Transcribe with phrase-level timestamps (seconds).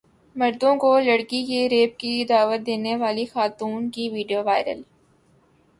[0.35, 4.81] مردوں کو لڑکی کے ریپ کی دعوت دینے والی خاتون کی ویڈیو وائرل